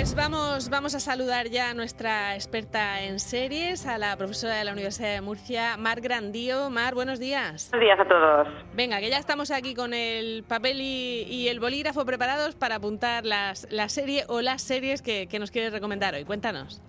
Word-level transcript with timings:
Pues 0.00 0.14
vamos, 0.14 0.70
vamos 0.70 0.94
a 0.94 0.98
saludar 0.98 1.48
ya 1.48 1.68
a 1.68 1.74
nuestra 1.74 2.34
experta 2.34 3.02
en 3.02 3.20
series, 3.20 3.86
a 3.86 3.98
la 3.98 4.16
profesora 4.16 4.54
de 4.54 4.64
la 4.64 4.72
Universidad 4.72 5.12
de 5.12 5.20
Murcia, 5.20 5.76
Mar 5.76 6.00
Grandío. 6.00 6.70
Mar, 6.70 6.94
buenos 6.94 7.18
días. 7.18 7.68
Buenos 7.70 7.86
días 7.86 8.00
a 8.00 8.08
todos. 8.08 8.48
Venga, 8.72 8.98
que 9.00 9.10
ya 9.10 9.18
estamos 9.18 9.50
aquí 9.50 9.74
con 9.74 9.92
el 9.92 10.42
papel 10.44 10.80
y, 10.80 11.48
el 11.48 11.60
bolígrafo 11.60 12.06
preparados 12.06 12.54
para 12.54 12.76
apuntar 12.76 13.26
las, 13.26 13.70
la 13.70 13.90
serie 13.90 14.24
o 14.28 14.40
las 14.40 14.62
series 14.62 15.02
que, 15.02 15.26
que 15.26 15.38
nos 15.38 15.50
quieres 15.50 15.70
recomendar 15.70 16.14
hoy. 16.14 16.24
Cuéntanos. 16.24 16.80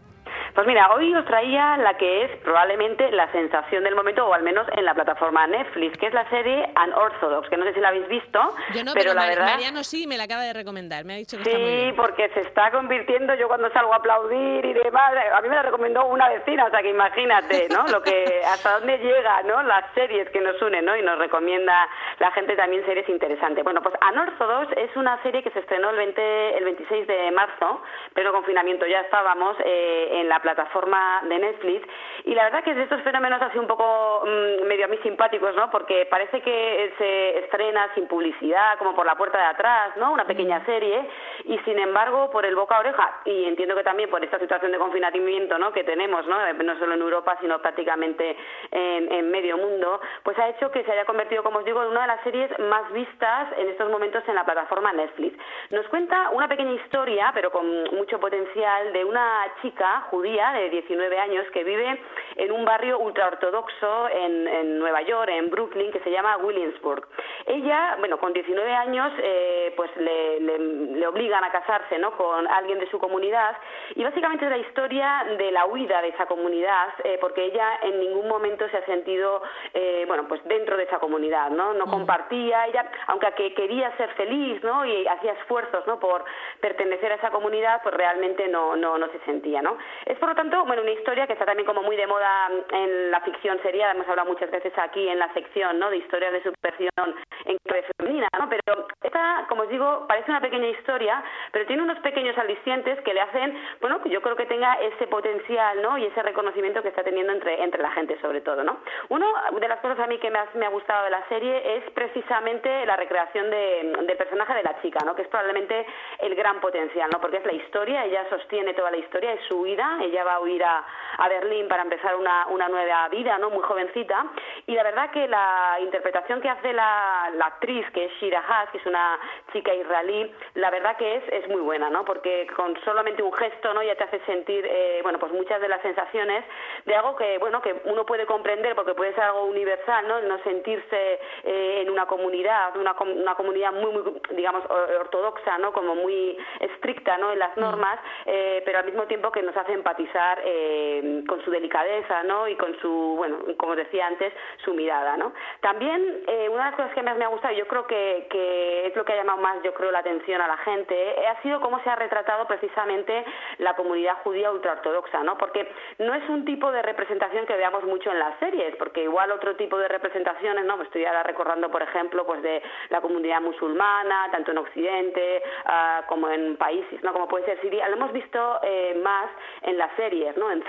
Pues 0.54 0.68
mira, 0.68 0.94
hoy 0.94 1.14
os 1.16 1.26
traía 1.26 1.78
la 1.78 1.96
que 1.98 2.26
es 2.26 2.32
probablemente 2.44 3.10
la 3.12 3.32
sensación 3.32 3.84
del 3.84 3.96
momento, 3.96 4.28
o 4.28 4.34
al 4.34 4.44
menos 4.44 4.68
en 4.76 4.84
la 4.84 4.94
plataforma 4.94 5.48
Netflix, 5.48 5.98
que 5.98 6.08
es 6.08 6.14
la 6.14 6.30
serie 6.30 6.70
Unorthodox, 6.76 7.50
que 7.50 7.58
no 7.58 7.64
sé 7.66 7.74
si 7.74 7.80
la 7.80 7.90
habéis 7.90 8.08
visto. 8.08 8.40
Yo 8.74 8.84
no, 8.84 8.94
pero, 8.94 9.14
la 9.14 9.28
verdad... 9.28 9.46
Mariano 9.46 9.84
sí 9.84 10.08
me 10.08 10.18
la 10.18 10.26
acaba 10.26 10.44
de 10.44 10.54
recomendar, 10.54 11.06
me 11.06 11.14
ha 11.14 11.18
dicho 11.18 11.38
que 11.38 11.44
sí, 11.46 11.50
está 11.50 11.62
muy 11.62 11.76
bien. 11.76 11.96
porque 11.96 12.30
se 12.30 12.42
está 12.42 12.72
convirtiendo, 12.72 13.34
yo 13.36 13.48
cuando 13.48 13.72
salgo 13.72 13.94
a 13.94 13.98
aplaudir 13.98 14.66
y 14.66 14.74
demás, 14.74 15.14
a 15.34 15.42
mí 15.42 15.48
me 15.48 15.56
la 15.56 15.64
recomendó 15.64 16.06
una 16.06 16.28
vecina, 16.30 16.66
o 16.66 16.70
sea 16.70 16.82
que 16.82 16.90
imagínate, 16.90 17.70
¿no? 17.70 17.88
Lo 17.88 18.02
que, 18.02 18.42
hasta 18.46 18.80
dónde 18.80 18.98
llega, 18.98 19.44
¿no? 19.44 19.64
Las 19.64 19.86
series 19.94 20.30
que 20.32 20.42
nos 20.42 20.62
unen, 20.62 20.84
¿no? 20.84 20.98
Y 20.98 21.02
nos 21.02 21.18
recomienda 21.18 21.88
la 22.20 22.32
gente 22.32 22.56
también 22.56 22.86
series 22.86 23.08
interesantes. 23.08 23.64
Bueno, 23.64 23.82
pues 23.82 23.96
Unorthodox 24.12 24.76
es 24.78 24.96
una 24.98 25.22
serie 25.24 25.44
que 25.44 25.52
se 25.52 25.60
estrenó 25.60 25.92
el, 25.92 25.98
20, 25.98 26.58
el 26.58 26.64
26 26.66 27.08
de 27.08 27.32
marzo, 27.32 27.82
pero 28.14 28.34
confinamiento 28.34 28.86
ya 28.86 29.00
estábamos 29.02 29.56
eh, 29.64 30.20
en 30.20 30.28
la 30.28 30.41
plataforma 30.42 31.22
de 31.24 31.40
Netflix. 31.40 31.88
Y 32.26 32.36
la 32.36 32.46
verdad 32.46 32.64
que 32.64 32.72
es 32.72 32.78
de 32.78 32.84
estos 32.84 33.02
fenómenos 33.02 33.42
así 33.42 33.58
un 33.58 33.68
poco 33.68 34.24
mm, 34.26 34.68
medio 34.68 34.86
a 34.86 34.88
mí 34.88 34.98
simpáticos, 35.04 35.56
¿no? 35.56 35.70
Porque 35.72 36.08
parece 36.10 36.42
que 36.42 36.94
se 36.98 37.40
estrena 37.40 37.94
sin 37.96 38.08
publicidad, 38.08 38.78
como 38.78 38.96
por 38.96 39.06
la 39.06 39.16
puerta 39.16 39.38
de 39.38 39.46
atrás, 39.46 39.96
¿no? 39.98 40.12
Una 40.12 40.26
pequeña 40.26 40.60
mm. 40.60 40.66
serie. 40.66 41.10
Y 41.46 41.58
sin 41.60 41.80
embargo, 41.80 42.30
por 42.32 42.46
el 42.46 42.56
boca 42.56 42.78
a 42.78 42.80
oreja, 42.80 43.22
y 43.26 43.46
entiendo 43.46 43.76
que 43.76 43.84
también 43.84 44.10
por 44.10 44.24
esta 44.24 44.40
situación 44.40 44.72
de 44.72 44.78
confinamiento, 44.78 45.58
¿no? 45.58 45.72
Que 45.72 45.84
tenemos, 45.84 46.26
¿no? 46.28 46.46
Eh, 46.46 46.54
no 46.54 46.78
solo 46.78 46.94
en 46.94 47.02
Europa, 47.02 47.38
sino 47.42 47.60
prácticamente 47.60 48.36
en, 48.72 49.12
en 49.12 49.32
medio 49.32 49.58
mundo, 49.58 50.02
pues 50.24 50.38
ha 50.40 50.50
hecho 50.50 50.72
que 50.72 50.84
se 50.84 50.92
haya 50.92 51.06
convertido, 51.06 51.44
como 51.44 51.60
os 51.60 51.66
digo, 51.66 51.82
en 51.82 51.90
una 51.90 52.02
de 52.02 52.08
las 52.08 52.24
series 52.24 52.52
más 52.60 52.92
vistas 52.92 53.48
en 53.58 53.70
estos 53.70 53.90
momentos 53.90 54.24
en 54.28 54.36
la 54.36 54.46
plataforma 54.46 54.94
Netflix. 54.94 55.38
Nos 55.70 55.88
cuenta 55.88 56.30
una 56.32 56.48
pequeña 56.48 56.74
historia, 56.74 57.32
pero 57.34 57.52
con 57.52 57.66
mucho 57.96 58.20
potencial, 58.20 58.94
de 58.94 59.06
una 59.06 59.48
chica 59.62 60.02
judía 60.10 60.31
de 60.32 60.70
19 60.70 61.20
años 61.20 61.46
que 61.52 61.64
vive 61.64 62.00
en 62.38 62.52
un 62.54 62.64
barrio 62.64 63.00
ultraortodoxo 63.00 64.10
en, 64.10 64.48
en 64.48 64.80
Nueva 64.80 65.02
York, 65.02 65.30
en 65.30 65.50
Brooklyn, 65.50 65.92
que 65.92 66.00
se 66.00 66.10
llama 66.10 66.38
Williamsburg. 66.38 67.06
Ella, 67.46 67.96
bueno, 68.00 68.18
con 68.18 68.32
19 68.32 68.74
años, 68.74 69.12
eh, 69.22 69.74
pues 69.76 69.92
le, 69.98 70.40
le, 70.40 71.08
obligan 71.08 71.44
a 71.44 71.52
casarse, 71.52 71.98
¿no? 71.98 72.12
Con 72.16 72.48
alguien 72.48 72.80
de 72.80 72.90
su 72.90 72.98
comunidad 72.98 73.58
y 73.96 74.04
básicamente 74.04 74.46
es 74.46 74.52
la 74.52 74.58
historia 74.58 75.26
de 75.38 75.52
la 75.52 75.66
huida 75.66 76.02
de 76.02 76.10
esa 76.10 76.26
comunidad, 76.28 76.88
eh, 77.04 77.18
porque 77.20 77.44
ella 77.44 77.80
en 77.82 78.00
ningún 78.00 78.30
momento 78.30 78.70
se 78.70 78.78
ha 78.78 78.86
sentido, 78.86 79.42
eh, 79.74 80.06
bueno, 80.08 80.28
pues 80.30 80.42
dentro 80.46 80.78
de 80.78 80.84
esa 80.84 81.00
comunidad, 81.00 81.50
¿no? 81.50 81.74
No 81.74 81.88
mm. 81.88 81.90
compartía, 81.90 82.68
ella, 82.68 82.90
aunque 83.08 83.54
quería 83.54 83.96
ser 83.98 84.10
feliz, 84.12 84.64
¿no? 84.64 84.86
Y 84.86 85.06
hacía 85.08 85.34
esfuerzos, 85.34 85.86
¿no? 85.88 86.00
Por 86.00 86.24
pertenecer 86.62 87.12
a 87.12 87.16
esa 87.16 87.32
comunidad, 87.32 87.82
pues 87.84 87.94
realmente 87.96 88.48
no, 88.48 88.78
no, 88.78 88.98
no 88.98 89.08
se 89.10 89.20
sentía, 89.26 89.62
¿no? 89.62 89.78
Es 90.06 90.21
por 90.22 90.30
lo 90.30 90.36
tanto, 90.36 90.64
bueno, 90.66 90.84
una 90.84 90.92
historia 90.92 91.26
que 91.26 91.34
está 91.34 91.46
también 91.46 91.66
como 91.66 91.82
muy 91.82 91.98
de 91.98 92.06
moda 92.06 92.48
en 92.72 93.10
la 93.10 93.22
ficción 93.22 93.60
serial, 93.64 93.96
hemos 93.96 94.08
hablado 94.08 94.30
muchas 94.30 94.52
veces 94.52 94.72
aquí 94.78 95.10
en 95.10 95.18
la 95.18 95.34
sección, 95.34 95.80
¿no? 95.80 95.90
De 95.90 95.98
historias 95.98 96.32
de 96.32 96.44
superación 96.44 97.16
en 97.46 97.58
clave 97.66 97.86
femenina, 97.98 98.28
¿no? 98.38 98.48
Pero 98.48 98.88
esta, 99.02 99.46
como 99.50 99.64
os 99.64 99.70
digo, 99.70 100.06
parece 100.08 100.30
una 100.30 100.40
pequeña 100.40 100.68
historia, 100.68 101.24
pero 101.52 101.66
tiene 101.66 101.82
unos 101.82 101.98
pequeños 102.02 102.38
alicientes 102.38 103.02
que 103.02 103.16
le 103.16 103.22
hacen, 103.22 103.58
bueno, 103.82 104.00
que 104.04 104.12
yo 104.12 104.22
creo 104.22 104.36
que 104.36 104.46
tenga 104.46 104.76
ese 104.76 105.08
potencial, 105.08 105.82
¿no? 105.82 105.98
Y 105.98 106.06
ese 106.06 106.22
reconocimiento 106.22 106.84
que 106.84 106.90
está 106.90 107.04
teniendo 107.04 107.34
entre, 107.34 107.64
entre 107.64 107.82
la 107.82 107.90
gente, 107.90 108.20
sobre 108.22 108.42
todo, 108.42 108.64
¿no? 108.64 108.78
Una 109.10 109.26
de 109.60 109.68
las 109.68 109.80
cosas 109.80 110.00
a 110.02 110.06
mí 110.06 110.20
que 110.20 110.30
más 110.30 110.54
me 110.54 110.68
ha 110.68 110.70
gustado 110.70 111.06
de 111.06 111.10
la 111.10 111.28
serie 111.30 111.78
es 111.78 111.90
precisamente 111.96 112.86
la 112.86 112.96
recreación 112.96 113.50
de, 113.50 113.98
del 114.06 114.18
personaje 114.18 114.54
de 114.54 114.62
la 114.62 114.80
chica, 114.84 115.00
¿no? 115.04 115.16
Que 115.16 115.24
es 115.24 115.28
probablemente 115.30 115.84
el 116.20 116.36
gran 116.36 116.60
potencial, 116.62 117.10
¿no? 117.12 117.20
Porque 117.20 117.38
es 117.38 117.46
la 117.46 117.54
historia, 117.54 118.06
ella 118.06 118.30
sostiene 118.30 118.76
toda 118.76 118.92
la 118.92 118.98
historia, 118.98 119.34
es 119.34 119.42
su 119.48 119.64
vida, 119.64 119.98
ella 120.02 120.11
va 120.28 120.36
a 120.36 120.44
huir 120.44 120.62
a, 120.64 120.76
a 121.22 121.30
Berlín 121.30 121.68
para 121.68 121.84
empezar 121.84 122.16
una, 122.16 122.48
una 122.48 122.68
nueva 122.68 123.08
vida, 123.10 123.38
¿no? 123.38 123.52
Muy 123.52 123.62
jovencita, 123.62 124.26
y 124.66 124.74
la 124.74 124.84
verdad 124.84 125.12
que 125.12 125.28
la 125.28 125.78
interpretación 125.80 126.42
que 126.42 126.50
hace 126.50 126.74
la, 126.74 127.30
la 127.36 127.46
actriz, 127.46 127.86
que 127.94 128.06
es 128.06 128.12
Shira 128.20 128.44
Haas, 128.48 128.72
que 128.72 128.80
es 128.80 128.86
una 128.88 129.20
chica 129.54 129.72
israelí, 129.74 130.34
la 130.56 130.72
verdad 130.72 130.98
que 130.98 131.18
es, 131.18 131.24
es 131.32 131.48
muy 131.48 131.62
buena, 131.62 131.92
¿no? 131.92 132.04
Porque 132.06 132.48
con 132.56 132.76
solamente 132.84 133.22
un 133.22 133.34
gesto, 133.34 133.72
¿no? 133.72 133.84
Ya 133.84 133.96
te 133.96 134.04
hace 134.04 134.20
sentir, 134.26 134.66
eh, 134.68 135.00
bueno, 135.04 135.20
pues 135.20 135.32
muchas 135.32 135.62
de 135.62 135.68
las 135.68 135.82
sensaciones 135.84 136.44
de 136.86 136.96
algo 136.96 137.16
que, 137.16 137.38
bueno, 137.38 137.62
que 137.62 137.76
uno 137.86 138.04
puede 138.04 138.26
comprender 138.26 138.76
porque 138.76 138.96
puede 138.96 139.14
ser 139.14 139.26
algo 139.26 139.46
universal, 139.46 140.08
¿no? 140.08 140.22
No 140.22 140.42
sentirse 140.44 141.20
eh, 141.44 141.82
en 141.82 141.90
una 141.92 142.08
comunidad, 142.08 142.76
una, 142.78 142.96
una 143.00 143.36
comunidad 143.36 143.74
muy, 143.74 143.92
muy, 143.92 144.22
digamos, 144.32 144.64
ortodoxa, 145.00 145.60
¿no? 145.60 145.72
Como 145.72 145.96
muy 145.96 146.36
estricta, 146.60 147.18
¿no? 147.20 147.32
En 147.32 147.40
las 147.40 147.56
mm. 147.56 147.60
normas, 147.60 148.00
eh, 148.26 148.64
pero 148.66 148.80
al 148.80 148.86
mismo 148.86 149.04
tiempo 149.04 149.32
que 149.32 149.44
nos 149.44 149.56
hace 149.56 149.74
empatizar 149.74 150.42
eh, 150.44 151.11
con 151.28 151.44
su 151.44 151.52
delicadeza, 151.52 152.24
¿no? 152.24 152.48
Y 152.48 152.56
con 152.56 152.78
su, 152.80 153.16
bueno, 153.18 153.40
como 153.58 153.76
decía 153.76 154.08
antes, 154.08 154.34
su 154.64 154.74
mirada, 154.74 155.18
¿no? 155.18 155.34
También 155.62 156.24
eh, 156.28 156.50
una 156.50 156.66
de 156.66 156.72
las 156.72 156.76
cosas 156.76 156.94
que 156.94 157.04
más 157.04 157.18
me 157.18 157.26
ha 157.26 157.30
gustado, 157.30 157.54
yo 157.54 157.68
creo 157.68 157.88
que, 157.88 158.28
que 158.30 158.88
es 158.88 158.96
lo 158.96 159.06
que 159.06 159.14
ha 159.14 159.18
llamado 159.18 159.40
más, 159.40 159.62
yo 159.64 159.74
creo, 159.74 159.92
la 159.92 160.00
atención 160.00 160.42
a 160.42 160.48
la 160.48 160.58
gente, 160.58 160.96
eh, 160.96 161.28
ha 161.28 161.42
sido 161.42 161.60
cómo 161.62 161.82
se 161.84 161.90
ha 161.90 161.96
retratado 161.96 162.46
precisamente 162.48 163.24
la 163.60 163.76
comunidad 163.76 164.18
judía 164.24 164.52
ultraortodoxa, 164.52 165.24
¿no? 165.24 165.38
Porque 165.38 165.72
no 166.00 166.14
es 166.14 166.28
un 166.30 166.46
tipo 166.46 166.72
de 166.72 166.82
representación 166.82 167.46
que 167.46 167.56
veamos 167.56 167.84
mucho 167.84 168.12
en 168.12 168.20
las 168.20 168.38
series, 168.40 168.76
porque 168.78 169.04
igual 169.04 169.32
otro 169.32 169.56
tipo 169.56 169.78
de 169.78 169.88
representaciones, 169.88 170.66
¿no? 170.66 170.78
Me 170.78 170.84
estoy 170.84 171.06
ahora 171.06 171.24
recordando, 171.24 171.70
por 171.70 171.82
ejemplo, 171.82 172.26
pues 172.26 172.42
de 172.42 172.62
la 172.90 173.02
comunidad 173.02 173.42
musulmana, 173.42 174.30
tanto 174.32 174.52
en 174.52 174.58
Occidente 174.58 175.44
uh, 175.66 176.06
como 176.08 176.30
en 176.30 176.58
países, 176.58 177.02
¿no? 177.04 177.14
Como 177.14 177.28
puede 177.28 177.46
ser 177.46 177.62
Siria, 177.62 177.88
lo 177.90 177.96
hemos 177.96 178.14
visto 178.14 178.60
eh, 178.64 179.00
más 179.04 179.30
en 179.64 179.78
las 179.78 179.94
series, 179.96 180.36
¿no? 180.38 180.52
En 180.52 180.64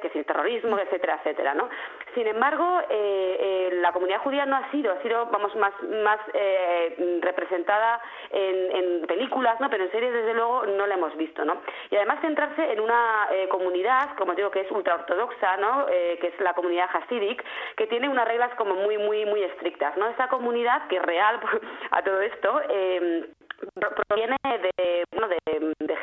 que 0.00 0.10
si 0.10 0.18
el 0.18 0.24
terrorismo, 0.24 0.78
etcétera, 0.78 1.16
etcétera, 1.18 1.54
¿no? 1.54 1.68
Sin 2.14 2.26
embargo, 2.26 2.80
eh, 2.88 3.36
eh, 3.38 3.70
la 3.80 3.92
comunidad 3.92 4.20
judía 4.20 4.46
no 4.46 4.56
ha 4.56 4.70
sido, 4.70 4.92
ha 4.92 5.02
sido, 5.02 5.26
vamos, 5.26 5.54
más, 5.56 5.72
más 6.02 6.18
eh, 6.32 7.18
representada 7.20 8.00
en, 8.30 8.76
en, 8.76 9.06
películas, 9.06 9.60
¿no? 9.60 9.68
Pero 9.68 9.84
en 9.84 9.90
series, 9.90 10.12
desde 10.12 10.34
luego, 10.34 10.64
no 10.66 10.86
la 10.86 10.94
hemos 10.94 11.16
visto, 11.16 11.44
¿no? 11.44 11.60
Y 11.90 11.96
además 11.96 12.20
centrarse 12.22 12.72
en 12.72 12.80
una 12.80 13.28
eh, 13.32 13.48
comunidad, 13.48 14.16
como 14.16 14.34
digo, 14.34 14.50
que 14.50 14.60
es 14.60 14.70
ultraortodoxa, 14.70 15.56
¿no? 15.58 15.86
Eh, 15.90 16.18
que 16.20 16.28
es 16.28 16.40
la 16.40 16.54
comunidad 16.54 16.88
hasidic, 16.92 17.44
que 17.76 17.86
tiene 17.86 18.08
unas 18.08 18.26
reglas 18.26 18.54
como 18.54 18.74
muy, 18.74 18.98
muy, 18.98 19.26
muy 19.26 19.42
estrictas, 19.42 19.96
¿no? 19.96 20.08
Esa 20.08 20.28
comunidad 20.28 20.86
que 20.88 20.96
es 20.96 21.02
real 21.02 21.38
a 21.90 22.02
todo 22.02 22.20
esto, 22.22 22.62
proviene 24.08 24.36
de, 24.44 25.04
bueno, 25.12 25.28
de, 25.28 25.38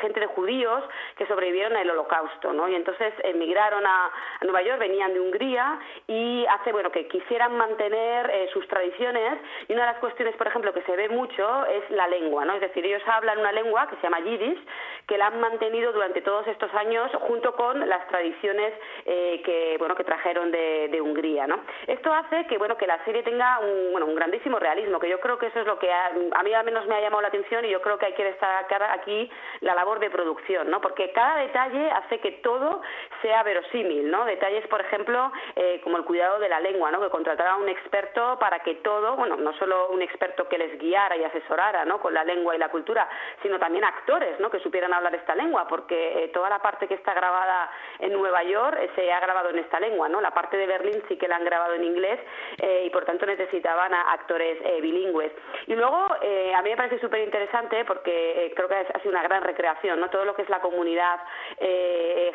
gente 0.04 0.20
de 0.20 0.26
judíos 0.26 0.84
que 1.16 1.26
sobrevivieron 1.26 1.74
al 1.76 1.88
holocausto, 1.90 2.52
¿no? 2.52 2.68
Y 2.68 2.74
entonces 2.74 3.14
emigraron 3.22 3.86
a, 3.86 4.06
a 4.40 4.44
Nueva 4.44 4.60
York, 4.62 4.78
venían 4.78 5.14
de 5.14 5.20
Hungría 5.20 5.78
y 6.06 6.44
hace, 6.46 6.72
bueno, 6.72 6.90
que 6.92 7.08
quisieran 7.08 7.56
mantener 7.56 8.30
eh, 8.30 8.50
sus 8.52 8.68
tradiciones 8.68 9.38
y 9.68 9.72
una 9.72 9.86
de 9.86 9.92
las 9.92 10.00
cuestiones, 10.00 10.36
por 10.36 10.46
ejemplo, 10.46 10.74
que 10.74 10.82
se 10.82 10.94
ve 10.94 11.08
mucho 11.08 11.64
es 11.66 11.88
la 11.90 12.06
lengua, 12.06 12.44
¿no? 12.44 12.52
Es 12.54 12.60
decir, 12.60 12.84
ellos 12.84 13.02
hablan 13.06 13.38
una 13.38 13.52
lengua 13.52 13.88
que 13.88 13.96
se 13.96 14.02
llama 14.02 14.20
yiddish, 14.20 14.58
que 15.06 15.16
la 15.16 15.28
han 15.28 15.40
mantenido 15.40 15.92
durante 15.92 16.20
todos 16.20 16.46
estos 16.46 16.72
años 16.74 17.10
junto 17.20 17.54
con 17.54 17.88
las 17.88 18.06
tradiciones 18.08 18.74
eh, 19.06 19.42
que, 19.44 19.76
bueno, 19.78 19.94
que 19.94 20.04
trajeron 20.04 20.50
de, 20.50 20.88
de, 20.88 21.00
Hungría, 21.00 21.46
¿no? 21.46 21.60
Esto 21.86 22.12
hace 22.12 22.46
que, 22.46 22.58
bueno, 22.58 22.76
que 22.76 22.86
la 22.86 23.02
serie 23.04 23.22
tenga 23.22 23.58
un, 23.60 23.92
bueno, 23.92 24.06
un 24.06 24.14
grandísimo 24.14 24.58
realismo, 24.58 24.98
que 24.98 25.08
yo 25.08 25.20
creo 25.20 25.38
que 25.38 25.46
eso 25.46 25.60
es 25.60 25.66
lo 25.66 25.78
que 25.78 25.90
a, 25.90 26.06
a 26.06 26.42
mí 26.42 26.52
al 26.52 26.64
menos 26.64 26.86
me 26.86 26.94
ha 26.94 27.00
llamado 27.00 27.22
la 27.22 27.28
atención 27.28 27.64
y 27.64 27.70
yo 27.70 27.80
creo 27.80 27.98
que 27.98 28.06
hay 28.06 28.14
que 28.14 28.24
destacar 28.24 28.82
aquí 28.82 29.30
la 29.60 29.74
labor 29.74 29.93
de 29.98 30.10
producción, 30.10 30.70
¿no? 30.70 30.80
Porque 30.80 31.12
cada 31.12 31.38
detalle 31.38 31.90
hace 31.90 32.18
que 32.20 32.32
todo 32.32 32.82
sea 33.22 33.42
verosímil, 33.42 34.10
¿no? 34.10 34.24
Detalles, 34.24 34.66
por 34.68 34.80
ejemplo, 34.80 35.32
eh, 35.56 35.80
como 35.82 35.96
el 35.96 36.04
cuidado 36.04 36.38
de 36.38 36.48
la 36.48 36.60
lengua, 36.60 36.90
¿no? 36.90 37.00
Que 37.00 37.10
contratara 37.10 37.52
a 37.52 37.56
un 37.56 37.68
experto 37.68 38.38
para 38.38 38.60
que 38.60 38.76
todo, 38.76 39.16
bueno, 39.16 39.36
no 39.36 39.52
solo 39.58 39.88
un 39.88 40.02
experto 40.02 40.48
que 40.48 40.58
les 40.58 40.78
guiara 40.78 41.16
y 41.16 41.24
asesorara, 41.24 41.84
¿no? 41.84 42.00
Con 42.00 42.14
la 42.14 42.24
lengua 42.24 42.54
y 42.54 42.58
la 42.58 42.68
cultura, 42.68 43.08
sino 43.42 43.58
también 43.58 43.84
actores, 43.84 44.38
¿no? 44.40 44.50
Que 44.50 44.60
supieran 44.60 44.92
hablar 44.92 45.14
esta 45.14 45.34
lengua, 45.34 45.66
porque 45.68 46.24
eh, 46.24 46.28
toda 46.28 46.48
la 46.48 46.60
parte 46.60 46.86
que 46.86 46.94
está 46.94 47.14
grabada 47.14 47.70
en 47.98 48.12
Nueva 48.12 48.42
York 48.42 48.78
eh, 48.80 48.90
se 48.94 49.12
ha 49.12 49.20
grabado 49.20 49.50
en 49.50 49.58
esta 49.58 49.80
lengua, 49.80 50.08
¿no? 50.08 50.20
La 50.20 50.32
parte 50.32 50.56
de 50.56 50.66
Berlín 50.66 51.02
sí 51.08 51.16
que 51.16 51.28
la 51.28 51.36
han 51.36 51.44
grabado 51.44 51.74
en 51.74 51.84
inglés 51.84 52.20
eh, 52.58 52.84
y 52.86 52.90
por 52.90 53.04
tanto 53.04 53.26
necesitaban 53.26 53.92
a 53.94 54.12
actores 54.12 54.58
bilingües. 54.80 55.32
Y 55.66 55.74
luego 55.74 55.96
a 55.96 56.62
mí 56.62 56.70
me 56.70 56.76
parece 56.76 56.98
súper 56.98 57.20
interesante 57.20 57.84
porque 57.84 58.52
creo 58.54 58.68
que 58.68 58.74
ha 58.74 58.98
sido 59.00 59.10
una 59.10 59.22
gran 59.22 59.42
recreación 59.42 59.83
población, 59.84 60.00
¿no? 60.00 60.10
Todo 60.10 60.24
lo 60.24 60.34
que 60.34 60.42
es 60.42 60.48
la 60.48 60.60
comunidad 60.60 61.20
eh, 61.58 62.32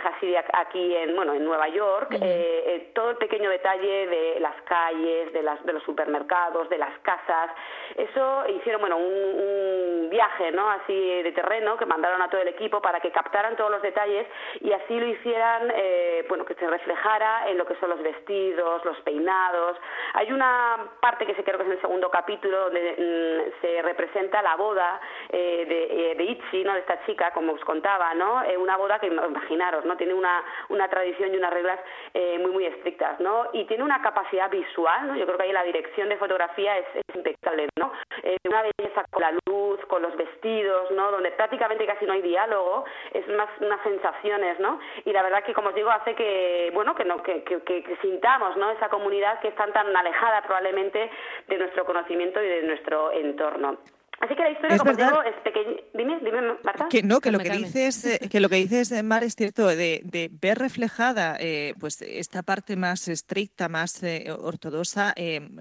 aquí 0.54 0.96
en, 0.96 1.16
bueno, 1.16 1.34
en 1.34 1.44
Nueva 1.44 1.68
York, 1.70 2.14
eh, 2.14 2.20
eh, 2.22 2.92
todo 2.94 3.12
el 3.12 3.18
pequeño 3.18 3.50
detalle 3.50 4.08
de 4.08 4.40
las 4.40 4.56
calles, 4.64 5.34
de, 5.34 5.42
las, 5.42 5.64
de 5.66 5.74
los 5.74 5.84
supermercados, 5.84 6.70
de 6.70 6.78
las 6.78 6.98
casas, 7.00 7.52
eso 7.96 8.44
hicieron, 8.50 8.82
bueno, 8.82 8.98
un, 8.98 10.10
viaje, 10.10 10.52
¿no? 10.52 10.68
Así 10.72 11.22
de 11.22 11.32
terreno 11.34 11.78
que 11.78 11.86
mandaron 11.86 12.20
a 12.22 12.30
todo 12.30 12.42
el 12.42 12.48
equipo 12.48 12.82
para 12.82 13.00
que 13.00 13.12
captaran 13.12 13.56
todos 13.56 13.70
los 13.70 13.82
detalles 13.84 14.26
y 14.60 14.72
así 14.72 15.00
lo 15.00 15.06
hicieran, 15.06 15.72
eh, 15.76 16.26
bueno, 16.28 16.46
que 16.46 16.56
se 16.56 16.68
reflejara 16.68 17.48
en 17.48 17.60
lo 17.60 17.66
que 17.68 17.76
son 17.76 17.92
los 17.92 18.02
vestidos, 18.02 18.84
los 18.86 19.00
peinados. 19.02 19.78
Hay 20.14 20.32
una 20.32 20.90
parte 21.00 21.28
que 21.28 21.36
se 21.36 21.44
creo 21.44 21.58
que 21.58 21.64
es 21.64 21.68
en 21.68 21.76
el 21.76 21.82
segundo 21.82 22.10
capítulo 22.10 22.72
donde 22.72 22.96
mm, 22.98 23.62
se 23.62 23.82
representa 23.84 24.42
la 24.42 24.56
boda 24.56 25.00
de, 25.30 26.16
de 26.18 26.24
Itzi, 26.24 26.64
¿no? 26.64 26.74
De 26.74 26.80
esta 26.80 27.06
chica, 27.06 27.32
como 27.40 27.54
os 27.54 27.64
contaba, 27.64 28.14
¿no? 28.16 28.44
una 28.58 28.76
boda 28.76 29.00
que 29.00 29.08
imaginaros, 29.08 29.86
¿no? 29.86 29.96
Tiene 29.96 30.14
una, 30.14 30.44
una 30.68 30.90
tradición 30.90 31.34
y 31.34 31.38
unas 31.38 31.54
reglas 31.54 31.80
eh, 32.14 32.38
muy, 32.38 32.52
muy 32.52 32.66
estrictas, 32.66 33.18
¿no? 33.22 33.48
Y 33.54 33.64
tiene 33.64 33.82
una 33.82 34.02
capacidad 34.02 34.50
visual, 34.50 35.08
¿no? 35.08 35.16
Yo 35.16 35.26
creo 35.26 35.38
que 35.38 35.44
ahí 35.46 35.54
la 35.54 35.64
dirección 35.64 36.10
de 36.10 36.18
fotografía 36.18 36.78
es, 36.80 36.86
impecable, 37.16 37.70
¿no? 37.78 37.94
Eh, 38.24 38.36
una 38.46 38.62
belleza 38.64 39.06
con 39.10 39.22
la 39.22 39.32
luz, 39.48 39.80
con 39.88 40.02
los 40.02 40.18
vestidos, 40.18 40.92
¿no? 40.92 41.12
Donde 41.12 41.32
prácticamente 41.32 41.86
casi 41.86 42.06
no 42.06 42.12
hay 42.12 42.22
diálogo, 42.22 42.84
es 43.14 43.26
más 43.30 43.48
unas 43.62 43.82
sensaciones, 43.84 44.60
¿no? 44.60 44.78
Y 45.06 45.14
la 45.14 45.24
verdad 45.24 45.42
que, 45.46 45.54
como 45.54 45.70
os 45.70 45.76
digo, 45.76 45.90
hace 45.90 46.16
que, 46.16 46.72
bueno, 46.74 46.94
que, 46.94 47.06
no, 47.06 47.24
que, 47.24 47.46
que, 47.46 47.62
que 47.62 47.98
sintamos, 48.02 48.58
¿no? 48.58 48.70
Esa 48.72 48.90
comunidad 48.90 49.40
que 49.40 49.48
está 49.48 49.66
tan 49.68 49.96
alejada 49.96 50.42
probablemente 50.42 51.10
de 51.48 51.58
nuestro 51.58 51.86
conocimiento 51.86 52.44
y 52.44 52.48
de 52.48 52.64
nuestro 52.64 53.14
entorno. 53.14 53.78
Así 54.20 54.36
que 54.36 54.44
la 54.44 54.52
historia, 54.52 54.78
como 54.78 54.94
digo, 54.94 55.24
es 55.24 55.36
pequeña. 55.44 55.78
Dime, 55.94 56.20
dime, 56.24 56.42
Marta. 56.64 56.88
Que 56.90 57.04
no, 57.04 57.22
que 57.22 57.32
lo 57.32 57.40
que 57.40 57.52
dices, 57.52 58.04
eh, 58.06 58.20
que 58.30 58.40
lo 58.42 58.50
que 58.50 58.58
dices, 58.58 58.92
eh, 58.92 59.02
Mar, 59.02 59.24
es 59.24 59.36
cierto, 59.36 59.68
de, 59.68 60.02
de 60.04 60.30
ver 60.42 60.60
reflejada 60.60 61.38
eh, 61.40 61.74
pues 61.80 62.02
esta 62.02 62.44
parte 62.44 62.76
más 62.76 63.08
estricta, 63.08 63.70
más 63.70 64.02
ortodoxa, 64.42 65.14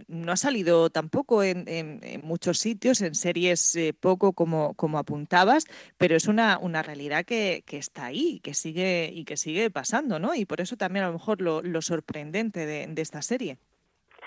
no 0.09 0.33
ha 0.33 0.37
salido 0.37 0.91
tampoco 0.91 1.43
en, 1.43 2.01
muchos 2.23 2.59
sitios, 2.59 3.01
en 3.01 3.15
series 3.15 3.79
poco 4.01 4.33
como, 4.33 4.75
como 4.75 4.99
apuntabas, 4.99 5.67
pero 5.97 6.17
es 6.17 6.27
una, 6.27 6.59
una 6.59 6.83
realidad 6.83 7.25
que, 7.25 7.63
que, 7.65 7.79
está 7.79 8.07
ahí 8.07 8.41
que 8.41 8.55
sigue, 8.55 9.11
y 9.13 9.25
que 9.25 9.37
sigue 9.37 9.71
pasando, 9.71 10.19
¿no? 10.19 10.35
Y 10.35 10.45
por 10.45 10.61
eso 10.61 10.77
también 10.77 11.05
a 11.05 11.09
lo 11.09 11.15
mejor 11.15 11.41
lo, 11.41 11.63
lo 11.63 11.83
sorprendente 11.83 12.67
de, 12.67 12.87
de 12.87 13.03
esta 13.03 13.23
serie. 13.23 13.59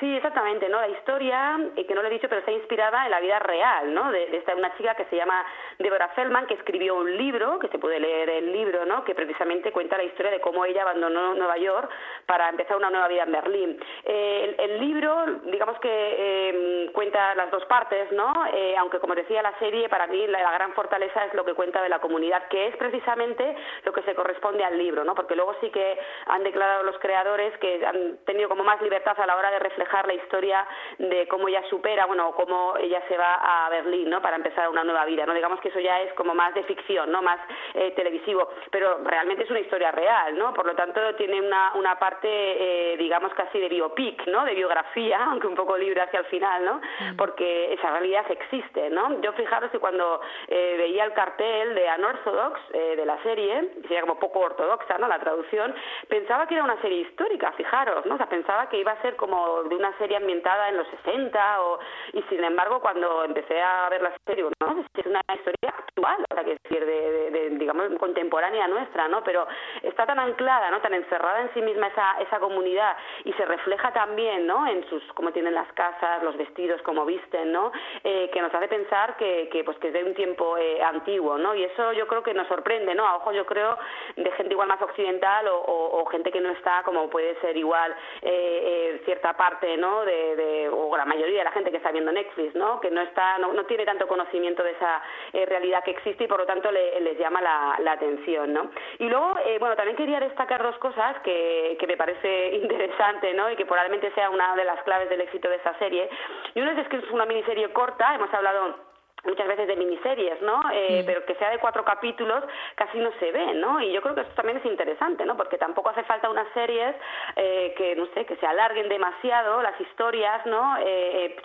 Sí, 0.01 0.15
exactamente, 0.15 0.67
¿no? 0.67 0.81
La 0.81 0.89
historia, 0.89 1.59
eh, 1.75 1.85
que 1.85 1.93
no 1.93 2.01
lo 2.01 2.07
he 2.07 2.11
dicho, 2.11 2.27
pero 2.27 2.39
está 2.39 2.51
inspirada 2.51 3.05
en 3.05 3.11
la 3.11 3.19
vida 3.19 3.37
real, 3.37 3.93
¿no? 3.93 4.11
De, 4.11 4.35
esta 4.35 4.55
una 4.55 4.75
chica 4.75 4.95
que 4.95 5.05
se 5.05 5.15
llama 5.15 5.45
Deborah 5.77 6.07
Feldman, 6.15 6.47
que 6.47 6.55
escribió 6.55 6.95
un 6.95 7.15
libro, 7.17 7.59
que 7.59 7.67
se 7.67 7.77
puede 7.77 7.99
leer 7.99 8.27
el 8.31 8.51
libro, 8.51 8.83
¿no? 8.83 9.03
Que 9.03 9.13
precisamente 9.13 9.71
cuenta 9.71 9.97
la 9.97 10.03
historia 10.03 10.31
de 10.31 10.41
cómo 10.41 10.65
ella 10.65 10.81
abandonó 10.81 11.35
Nueva 11.35 11.55
York 11.57 11.87
para 12.25 12.49
empezar 12.49 12.77
una 12.77 12.89
nueva 12.89 13.09
vida 13.09 13.23
en 13.23 13.31
Berlín. 13.31 13.79
Eh, 14.03 14.55
el, 14.57 14.79
libro, 14.79 15.23
digamos 15.45 15.77
que 15.79 15.89
eh, 15.91 16.89
cuenta 16.93 17.35
las 17.35 17.51
dos 17.51 17.63
partes, 17.65 18.11
¿no? 18.11 18.33
aunque 18.79 18.99
como 18.99 19.13
decía 19.13 19.43
la 19.43 19.57
serie, 19.59 19.87
para 19.89 20.07
mí 20.07 20.25
la, 20.25 20.41
la, 20.41 20.51
gran 20.53 20.73
fortaleza 20.73 21.25
es 21.25 21.33
lo 21.35 21.45
que 21.45 21.53
cuenta 21.53 21.83
de 21.83 21.89
la 21.89 21.99
comunidad, 21.99 22.47
que 22.47 22.67
es 22.67 22.77
precisamente 22.77 23.55
lo 23.83 23.93
que 23.93 24.01
se 24.03 24.15
corresponde 24.15 24.63
al 24.63 24.77
libro, 24.77 25.03
¿no? 25.03 25.13
Porque 25.13 25.35
luego 25.35 25.55
sí 25.61 25.69
que 25.69 25.99
han 26.25 26.43
declarado 26.43 26.83
los 26.83 26.97
creadores 26.99 27.55
que 27.59 27.85
han 27.85 28.17
tenido 28.25 28.49
como 28.49 28.63
más 28.63 28.81
libertad 28.81 29.19
a 29.19 29.25
la 29.25 29.35
hora 29.35 29.51
de 29.51 29.59
reflejar 29.59 29.90
la 30.07 30.13
historia 30.13 30.65
de 30.97 31.27
cómo 31.27 31.47
ella 31.47 31.63
supera, 31.69 32.05
bueno, 32.05 32.31
cómo 32.33 32.75
ella 32.77 33.01
se 33.07 33.17
va 33.17 33.65
a 33.65 33.69
Berlín, 33.69 34.09
¿no? 34.09 34.21
Para 34.21 34.37
empezar 34.37 34.69
una 34.69 34.83
nueva 34.83 35.05
vida, 35.05 35.25
¿no? 35.25 35.33
Digamos 35.33 35.59
que 35.59 35.69
eso 35.69 35.79
ya 35.79 36.01
es 36.01 36.13
como 36.13 36.33
más 36.33 36.53
de 36.53 36.63
ficción, 36.63 37.11
¿no? 37.11 37.21
Más 37.21 37.39
eh, 37.73 37.91
televisivo, 37.91 38.49
pero 38.69 38.99
realmente 39.03 39.43
es 39.43 39.49
una 39.49 39.59
historia 39.59 39.91
real, 39.91 40.37
¿no? 40.37 40.53
Por 40.53 40.65
lo 40.65 40.75
tanto, 40.75 40.99
tiene 41.15 41.41
una, 41.41 41.73
una 41.75 41.99
parte, 41.99 42.27
eh, 42.27 42.97
digamos, 42.97 43.33
casi 43.33 43.59
de 43.59 43.69
biopic, 43.69 44.27
¿no? 44.27 44.45
De 44.45 44.53
biografía, 44.53 45.25
aunque 45.29 45.47
un 45.47 45.55
poco 45.55 45.77
libre 45.77 46.01
hacia 46.01 46.19
el 46.19 46.25
final, 46.25 46.65
¿no? 46.65 46.75
Mm. 46.75 47.15
Porque 47.17 47.73
esa 47.73 47.91
realidad 47.91 48.25
existe, 48.29 48.89
¿no? 48.89 49.21
Yo 49.21 49.33
fijaros 49.33 49.71
que 49.71 49.79
cuando 49.79 50.21
eh, 50.47 50.75
veía 50.77 51.05
el 51.05 51.13
cartel 51.13 51.75
de 51.75 51.89
Unorthodox, 51.97 52.59
de 52.71 53.05
la 53.05 53.21
serie, 53.23 53.69
que 53.81 53.87
sería 53.87 54.01
como 54.01 54.19
poco 54.19 54.39
ortodoxa, 54.39 54.97
¿no? 54.97 55.07
La 55.07 55.19
traducción, 55.19 55.73
pensaba 56.07 56.47
que 56.47 56.55
era 56.55 56.63
una 56.63 56.79
serie 56.81 57.01
histórica, 57.01 57.51
fijaros, 57.53 58.05
¿no? 58.05 58.15
O 58.15 58.17
sea, 58.17 58.27
pensaba 58.27 58.69
que 58.69 58.77
iba 58.77 58.91
a 58.91 59.01
ser 59.01 59.15
como 59.15 59.63
de 59.63 59.75
una 59.81 59.97
serie 59.97 60.17
ambientada 60.17 60.69
en 60.69 60.77
los 60.77 60.87
60 61.03 61.61
o, 61.61 61.79
y 62.13 62.21
sin 62.29 62.43
embargo 62.43 62.79
cuando 62.81 63.23
empecé 63.23 63.59
a 63.59 63.89
ver 63.89 64.01
la 64.01 64.13
serie, 64.25 64.45
es 64.45 65.05
una 65.05 65.21
historia 65.35 65.73
actual, 66.01 66.25
o 66.29 66.45
que 66.45 66.57
decir, 66.63 66.85
de, 66.85 67.49
digamos, 67.51 67.87
contemporánea 67.99 68.67
nuestra, 68.67 69.07
¿no? 69.07 69.23
Pero 69.23 69.47
está 69.83 70.05
tan 70.05 70.19
anclada, 70.19 70.71
¿no? 70.71 70.81
Tan 70.81 70.93
encerrada 70.93 71.41
en 71.41 71.53
sí 71.53 71.61
misma 71.61 71.87
esa, 71.87 72.19
esa 72.21 72.39
comunidad 72.39 72.95
y 73.23 73.33
se 73.33 73.45
refleja 73.45 73.91
también, 73.93 74.47
¿no? 74.47 74.67
En 74.67 74.87
sus, 74.89 75.03
cómo 75.13 75.31
tienen 75.31 75.53
las 75.53 75.71
casas, 75.73 76.23
los 76.23 76.37
vestidos, 76.37 76.81
cómo 76.81 77.05
visten, 77.05 77.51
¿no? 77.51 77.71
Eh, 78.03 78.29
que 78.33 78.41
nos 78.41 78.53
hace 78.53 78.67
pensar 78.67 79.15
que, 79.17 79.49
que, 79.51 79.63
pues, 79.63 79.77
que 79.77 79.89
es 79.89 79.93
de 79.93 80.03
un 80.03 80.13
tiempo 80.13 80.57
eh, 80.57 80.81
antiguo, 80.81 81.37
¿no? 81.37 81.55
Y 81.55 81.63
eso 81.63 81.93
yo 81.93 82.07
creo 82.07 82.23
que 82.23 82.33
nos 82.33 82.47
sorprende, 82.47 82.95
¿no? 82.95 83.05
A 83.05 83.15
ojo, 83.15 83.31
yo 83.31 83.45
creo, 83.45 83.77
de 84.15 84.31
gente 84.31 84.53
igual 84.53 84.67
más 84.67 84.81
occidental 84.81 85.47
o, 85.47 86.05
gente 86.11 86.31
que 86.31 86.41
no 86.41 86.49
está, 86.49 86.83
como 86.83 87.09
puede 87.09 87.39
ser 87.39 87.55
igual 87.55 87.95
eh, 88.21 89.01
cierta 89.05 89.37
parte 89.37 89.77
¿no? 89.77 90.03
De, 90.03 90.69
o 90.71 90.95
la 90.97 91.05
mayoría 91.05 91.39
de 91.39 91.43
la 91.43 91.51
gente 91.51 91.71
que 91.71 91.77
está 91.77 91.91
viendo 91.91 92.11
Netflix, 92.11 92.55
¿no? 92.55 92.79
Que 92.79 92.91
no 92.91 93.01
está, 93.01 93.37
no, 93.37 93.65
tiene 93.65 93.85
tanto 93.85 94.07
conocimiento 94.07 94.63
de 94.63 94.71
esa 94.71 95.01
eh, 95.33 95.45
realidad 95.45 95.83
que 95.83 95.90
existe 95.91 96.23
y 96.23 96.27
por 96.27 96.39
lo 96.39 96.45
tanto 96.45 96.71
les 96.71 97.17
llama 97.17 97.41
la, 97.41 97.91
atención, 97.91 98.53
¿no? 98.53 98.71
Y 98.99 99.09
luego, 99.09 99.35
eh, 99.45 99.57
bueno, 99.59 99.75
también 99.75 99.97
quería 99.97 100.19
destacar 100.19 100.63
dos 100.63 100.77
cosas 100.77 101.19
que, 101.23 101.77
que 101.79 101.87
me 101.87 101.97
parece 101.97 102.55
interesante, 102.55 103.33
¿no? 103.33 103.49
Y 103.51 103.55
que 103.55 103.65
probablemente 103.65 104.11
sea 104.13 104.29
una 104.29 104.55
de 104.55 104.65
las 104.65 104.81
claves 104.83 105.09
del 105.09 105.21
éxito 105.21 105.49
de 105.49 105.55
esta 105.57 105.77
serie. 105.79 106.09
Y 106.55 106.61
una 106.61 106.79
es 106.79 106.87
que 106.87 106.97
es 106.97 107.11
una 107.11 107.25
miniserie 107.25 107.71
corta, 107.73 108.15
hemos 108.15 108.33
hablado 108.33 108.90
muchas 109.23 109.47
veces 109.47 109.67
de 109.67 109.75
miniseries, 109.75 110.41
¿no? 110.41 110.61
Eh, 110.73 111.03
pero 111.05 111.25
que 111.25 111.35
sea 111.35 111.49
de 111.51 111.59
cuatro 111.59 111.85
capítulos 111.85 112.43
casi 112.75 112.97
no 112.97 113.11
se 113.19 113.31
ve, 113.31 113.53
¿no? 113.53 113.79
Y 113.81 113.91
yo 113.91 114.01
creo 114.01 114.15
que 114.15 114.21
esto 114.21 114.33
también 114.35 114.57
es 114.57 114.65
interesante, 114.65 115.25
¿no? 115.25 115.37
Porque 115.37 115.57
tampoco 115.57 115.89
hace 115.89 116.03
falta 116.03 116.29
unas 116.29 116.47
series 116.53 116.95
eh, 117.35 117.73
que, 117.77 117.95
no 117.95 118.07
sé, 118.13 118.25
que 118.25 118.35
se 118.37 118.45
alarguen 118.45 118.89
demasiado 118.89 119.61
las 119.61 119.79
historias, 119.79 120.45
¿no? 120.45 120.77
Eh, 120.79 121.35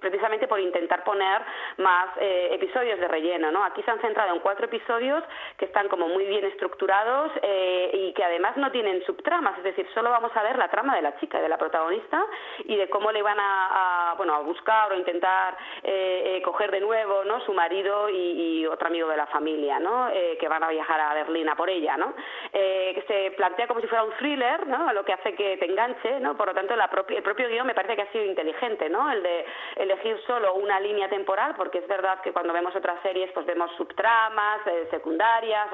precisamente 0.00 0.48
por 0.48 0.60
intentar 0.60 1.04
poner 1.04 1.42
más 1.78 2.08
episodios 2.20 2.98
de 3.00 3.08
relleno, 3.08 3.50
¿no? 3.50 3.64
Aquí 3.64 3.82
se 3.82 3.90
han 3.90 4.00
centrado 4.00 4.34
en 4.34 4.40
cuatro 4.40 4.66
episodios 4.66 5.22
que 5.56 5.64
están 5.64 5.88
como 5.88 6.08
muy 6.08 6.24
bien 6.24 6.44
estructurados 6.44 7.32
y 7.92 8.12
que 8.12 8.24
además 8.24 8.56
no 8.56 8.70
tienen 8.70 9.04
subtramas, 9.04 9.58
es 9.58 9.64
decir, 9.64 9.88
solo 9.94 10.10
vamos 10.10 10.30
a 10.36 10.42
ver 10.42 10.56
la 10.56 10.68
trama 10.68 10.94
de 10.94 11.02
la 11.02 11.18
chica, 11.18 11.40
de 11.40 11.48
la 11.48 11.58
protagonista 11.58 12.24
y 12.64 12.76
de 12.76 12.88
cómo 12.88 13.10
le 13.10 13.22
van 13.22 13.38
a, 13.40 14.07
a 14.07 14.07
bueno, 14.14 14.34
a 14.34 14.40
buscar 14.40 14.92
o 14.92 14.96
intentar 14.96 15.56
coger 16.44 16.70
de 16.70 16.80
nuevo 16.80 17.18
¿no? 17.24 17.40
Su 17.44 17.52
marido 17.52 18.08
y, 18.10 18.66
otro 18.66 18.88
amigo 18.88 19.08
de 19.08 19.16
la 19.16 19.26
familia, 19.26 19.78
¿no? 19.78 20.08
Eh, 20.10 20.36
que 20.38 20.48
van 20.48 20.62
a 20.62 20.68
viajar 20.68 21.00
a 21.00 21.14
Berlín 21.14 21.48
a 21.48 21.56
por 21.56 21.70
ella, 21.70 21.96
¿no? 21.96 22.12
Eh, 22.52 22.92
que 22.94 23.02
se 23.02 23.30
plantea 23.32 23.66
como 23.66 23.80
si 23.80 23.86
fuera 23.86 24.04
un 24.04 24.12
thriller, 24.12 24.66
¿no? 24.66 24.92
Lo 24.92 25.04
que 25.04 25.12
hace 25.12 25.34
que 25.34 25.56
te 25.56 25.66
enganche, 25.66 26.20
¿no? 26.20 26.36
Por 26.36 26.48
lo 26.48 26.54
tanto, 26.54 26.76
la 26.76 26.90
el 27.08 27.22
propio 27.22 27.48
guion 27.48 27.66
me 27.66 27.74
parece 27.74 27.96
que 27.96 28.02
ha 28.02 28.12
sido 28.12 28.24
inteligente, 28.24 28.88
¿no? 28.88 29.10
El 29.10 29.22
de 29.22 29.46
elegir 29.76 30.20
solo 30.26 30.54
una 30.54 30.80
línea 30.80 31.08
temporal, 31.08 31.54
porque 31.56 31.78
es 31.78 31.88
verdad 31.88 32.20
que 32.20 32.32
cuando 32.32 32.52
vemos 32.52 32.74
otras 32.76 33.00
series, 33.02 33.30
pues 33.32 33.46
vemos 33.46 33.70
subtramas 33.76 34.66
eh, 34.66 34.88
secundarias 34.90 35.68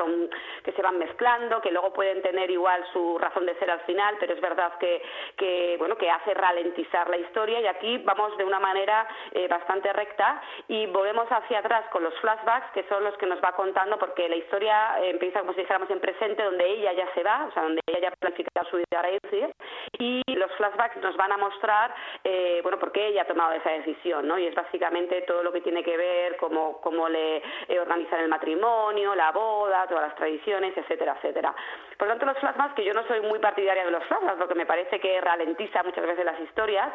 que 0.63 0.73
se 0.73 0.83
van 0.83 0.99
mezclando, 0.99 1.61
que 1.61 1.71
luego 1.71 1.93
pueden 1.93 2.23
tener 2.23 2.51
igual 2.51 2.85
su 2.93 3.19
razón 3.19 3.47
de 3.47 3.55
ser 3.57 3.71
al 3.71 3.81
final, 3.81 4.17
pero 4.21 4.35
es 4.35 4.41
verdad 4.41 4.79
que, 4.79 5.03
que 5.37 5.77
bueno, 5.79 5.97
que 5.97 6.11
hace 6.11 6.35
ralentizar 6.35 7.09
la 7.09 7.17
historia 7.17 7.61
y 7.61 7.67
aquí 7.67 7.99
vamos 7.99 8.24
de 8.37 8.45
una 8.45 8.59
manera 8.59 9.07
bastante 9.49 9.93
recta 9.93 10.41
y 10.69 10.87
volvemos 10.87 11.27
hacia 11.31 11.59
atrás 11.59 11.85
con 11.91 12.03
los 12.03 12.15
flashbacks, 12.21 12.73
que 12.73 12.85
son 12.89 13.05
los 13.05 13.17
que 13.19 13.27
nos 13.27 13.43
va 13.43 13.53
contando, 13.53 13.99
porque 13.99 14.29
la 14.29 14.37
historia 14.37 14.99
empieza 15.03 15.41
como 15.41 15.53
si 15.53 15.61
dijéramos 15.61 15.91
en 15.91 16.01
presente, 16.01 16.43
donde 16.43 16.67
ella 16.67 16.93
ya 16.93 17.13
se 17.15 17.23
va, 17.23 17.47
o 17.49 17.53
sea, 17.53 17.63
donde 17.63 17.81
ella 17.87 18.01
ya 18.01 18.09
ha 18.09 18.13
planificado 18.13 18.69
su 18.71 18.77
vida 18.77 19.01
a 19.01 19.11
irse, 19.11 19.53
y 19.99 20.23
los 20.35 20.51
flashbacks 20.53 20.97
nos 20.97 21.17
van 21.17 21.33
a 21.33 21.37
mostrar, 21.37 21.95
eh, 22.23 22.61
bueno, 22.63 22.79
por 22.79 22.93
qué 22.93 23.09
ella 23.09 23.23
ha 23.23 23.27
tomado 23.27 23.53
esa 23.53 23.71
decisión, 23.71 24.27
¿no? 24.27 24.39
Y 24.39 24.47
es 24.47 24.55
básicamente 24.55 25.23
todo 25.23 25.43
lo 25.43 25.53
que 25.53 25.61
tiene 25.61 25.83
que 25.83 25.97
ver, 25.97 26.37
cómo, 26.37 26.81
cómo 26.81 27.09
le 27.09 27.43
eh, 27.69 27.81
organizan 27.81 28.21
el 28.21 28.29
matrimonio, 28.29 29.15
la 29.15 29.33
boda, 29.33 29.87
todas 29.87 30.09
las 30.09 30.17
tradiciones, 30.17 30.77
etcétera, 30.77 31.15
etcétera. 31.17 31.55
Por 31.99 32.09
tanto, 32.09 32.27
los 32.27 32.39
flashbacks, 32.39 32.75
que 32.75 32.85
yo 32.85 32.93
no 32.93 33.07
soy 33.07 33.21
muy 33.21 33.39
partidaria 33.39 33.85
de 33.85 33.91
los 33.91 34.05
flashbacks, 34.05 34.39
porque 34.39 34.55
me 34.55 34.67
parece 34.67 34.99
que 35.01 35.21
ralentiza 35.21 35.83
muchas 35.83 36.05
veces 36.07 36.25
las 36.25 36.41
historias, 36.41 36.93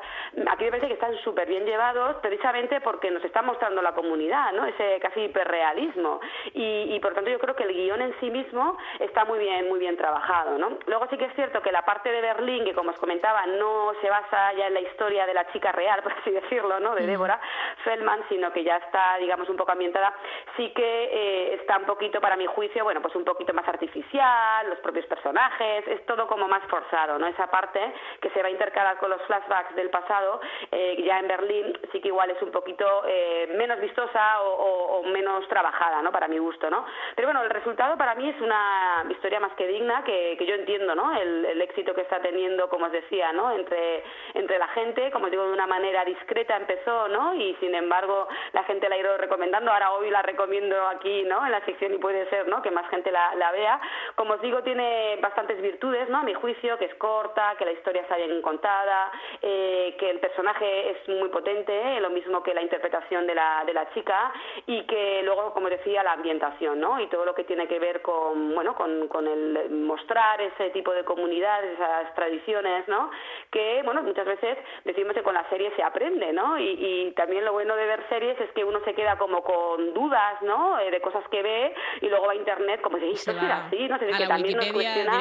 aquí 0.49 0.65
me 0.65 0.71
parece 0.71 0.87
que 0.87 0.93
están 0.93 1.17
súper 1.23 1.47
bien 1.47 1.65
llevados, 1.65 2.17
precisamente 2.17 2.81
porque 2.81 3.11
nos 3.11 3.23
están 3.23 3.45
mostrando 3.45 3.81
la 3.81 3.93
comunidad 3.93 4.19
¿no? 4.53 4.65
Ese 4.65 4.99
casi 4.99 5.21
hiperrealismo. 5.21 6.19
Y, 6.53 6.95
y 6.95 6.99
por 6.99 7.13
tanto 7.13 7.29
yo 7.29 7.39
creo 7.39 7.55
que 7.55 7.63
el 7.63 7.73
guion 7.73 8.01
en 8.01 8.19
sí 8.19 8.29
mismo 8.29 8.77
está 8.99 9.25
muy 9.25 9.39
bien, 9.39 9.67
muy 9.67 9.79
bien 9.79 9.97
trabajado, 9.97 10.57
¿no? 10.57 10.77
Luego 10.85 11.07
sí 11.09 11.17
que 11.17 11.25
es 11.25 11.33
cierto 11.35 11.61
que 11.61 11.71
la 11.71 11.83
parte 11.83 12.11
de 12.11 12.21
Berlín, 12.21 12.65
que 12.65 12.73
como 12.73 12.91
os 12.91 12.97
comentaba, 12.97 13.45
no 13.45 13.93
se 14.01 14.09
basa 14.09 14.53
ya 14.53 14.67
en 14.67 14.73
la 14.73 14.81
historia 14.81 15.25
de 15.25 15.33
la 15.33 15.51
chica 15.51 15.71
real, 15.71 16.01
por 16.03 16.13
así 16.13 16.31
decirlo, 16.31 16.79
¿no? 16.79 16.95
De. 16.95 17.09
Débora 17.09 17.39
Feldman, 17.83 18.21
sino 18.29 18.53
que 18.53 18.63
ya 18.63 18.77
está, 18.77 19.17
digamos, 19.17 19.49
un 19.49 19.57
poco 19.57 19.71
ambientada, 19.71 20.13
sí 20.55 20.71
que 20.75 21.03
eh, 21.11 21.53
está 21.55 21.77
un 21.77 21.85
poquito, 21.85 22.21
para 22.21 22.35
mi 22.35 22.45
juicio, 22.45 22.83
bueno, 22.83 23.01
pues 23.01 23.15
un 23.15 23.25
poquito 23.25 23.51
más 23.53 23.67
artificial, 23.67 24.69
los 24.69 24.77
propios 24.79 25.07
personajes, 25.07 25.87
es 25.87 26.05
todo 26.05 26.27
como 26.27 26.47
más 26.47 26.61
forzado, 26.69 27.17
¿no? 27.17 27.25
Esa 27.25 27.49
parte 27.49 27.79
que 28.21 28.29
se 28.29 28.41
va 28.41 28.47
a 28.47 28.51
intercalar 28.51 28.97
con 28.97 29.09
los 29.09 29.21
flashbacks 29.23 29.75
del 29.75 29.89
pasado, 29.89 30.39
eh, 30.71 30.95
ya 31.09 31.19
en 31.19 31.27
Berlín 31.27 31.73
sí 31.91 31.99
que 32.01 32.09
igual 32.09 32.29
es 32.29 32.39
un 32.43 32.51
poquito 32.51 32.85
eh, 33.07 33.51
menos 33.57 33.81
vistosa 33.81 34.43
o, 34.43 35.01
menos 35.05 35.47
trabajada, 35.47 36.03
¿no? 36.03 36.11
Para 36.11 36.27
mi 36.27 36.37
gusto, 36.37 36.69
¿no? 36.69 36.85
Pero 37.15 37.27
bueno, 37.29 37.41
el 37.41 37.49
resultado 37.49 37.97
para 37.97 38.13
mí 38.13 38.29
es 38.29 38.39
una 38.41 39.05
historia 39.09 39.39
más 39.39 39.53
que 39.53 39.65
digna, 39.65 40.03
que, 40.03 40.37
yo 40.45 40.53
entiendo, 40.53 40.93
¿no? 40.93 41.19
El, 41.19 41.45
el, 41.45 41.61
éxito 41.61 41.95
que 41.95 42.01
está 42.01 42.19
teniendo, 42.19 42.69
como 42.69 42.85
os 42.85 42.91
decía, 42.91 43.31
¿no? 43.33 43.51
Entre, 43.51 44.03
entre 44.35 44.59
la 44.59 44.67
gente, 44.67 45.09
como 45.09 45.31
digo, 45.31 45.47
de 45.47 45.53
una 45.53 45.65
manera 45.65 46.05
discreta 46.05 46.57
empezó, 46.57 47.07
¿no? 47.07 47.33
Y 47.33 47.55
sin 47.59 47.73
embargo 47.73 48.27
la 48.53 48.63
gente 48.65 48.87
la 48.87 48.95
ha 48.95 48.99
ido 48.99 49.17
recomendando, 49.17 49.71
ahora 49.71 49.93
hoy 49.93 50.11
la 50.11 50.21
recomiendo 50.21 50.75
aquí, 50.89 51.23
¿no? 51.23 51.43
En 51.43 51.51
la 51.51 51.65
sección 51.65 51.93
y 51.95 51.97
puede 51.97 52.29
ser, 52.29 52.47
¿no? 52.47 52.61
Que 52.61 52.69
más 52.69 52.87
gente 52.89 53.11
la, 53.11 53.33
la 53.33 53.51
vea. 53.51 53.81
Como 54.13 54.35
os 54.35 54.41
digo, 54.41 54.61
tiene 54.61 55.17
bastantes 55.21 55.59
virtudes, 55.59 56.07
¿no? 56.09 56.19
A 56.19 56.23
mi 56.23 56.35
juicio, 56.35 56.77
que 56.77 56.85
es 56.85 56.95
corta, 56.95 57.55
que 57.57 57.65
la 57.65 57.71
historia 57.71 58.03
está 58.03 58.15
bien 58.17 58.41
contada, 58.43 59.11
eh, 59.41 59.95
que 59.99 60.09
el 60.09 60.19
personaje 60.19 60.91
es 60.91 60.98
muy 61.07 61.29
potente, 61.29 61.71
¿eh? 61.71 61.99
lo 61.99 62.09
mismo 62.09 62.43
que 62.43 62.53
la 62.53 62.61
interpretación 62.61 63.27
de 63.27 63.35
la, 63.35 63.63
de 63.65 63.73
la 63.73 63.91
chica, 63.93 64.31
y 64.65 64.83
que 64.83 65.21
luego, 65.23 65.53
como 65.53 65.69
decía, 65.69 66.03
la 66.03 66.13
ambientación, 66.13 66.79
¿no? 66.79 66.99
Y 66.99 67.07
todo 67.07 67.25
lo 67.25 67.33
que 67.33 67.43
tiene 67.43 67.67
que 67.67 67.79
ver 67.79 68.01
con, 68.01 68.53
bueno, 68.53 68.75
con, 68.75 69.07
con 69.07 69.27
el 69.27 69.69
mostrar 69.69 70.41
ese 70.41 70.69
tipo 70.71 70.93
de 70.93 71.03
comunidades, 71.03 71.73
esas 71.73 72.13
tradiciones, 72.15 72.87
¿no? 72.87 73.09
Que, 73.51 73.81
bueno, 73.83 74.03
muchas 74.03 74.25
veces 74.25 74.57
decimos 74.85 75.13
que 75.13 75.23
con 75.23 75.33
la 75.33 75.47
serie 75.49 75.71
se 75.75 75.83
aprende, 75.83 76.33
¿no? 76.33 76.59
Y, 76.59 77.13
también 77.15 77.43
lo 77.43 77.53
bueno 77.53 77.75
de 77.75 77.85
ver 77.85 78.07
series 78.07 78.39
es 78.39 78.51
que 78.51 78.63
uno 78.63 78.79
se 78.85 78.93
queda 78.93 79.17
como 79.17 79.43
con 79.43 79.93
dudas, 79.93 80.41
¿no? 80.41 80.79
Eh, 80.79 80.91
de 80.91 81.01
cosas 81.01 81.23
que 81.29 81.41
ve 81.41 81.73
y 82.01 82.07
luego 82.07 82.27
va 82.27 82.33
a 82.33 82.35
internet 82.35 82.81
como 82.81 82.97
si 82.97 83.11
esto 83.11 83.31
era 83.31 83.65
así, 83.65 83.87
no 83.87 83.97
sé, 83.97 84.07
que 84.07 84.27
también 84.27 84.57
nos 84.57 84.71
cuestiona 84.71 85.19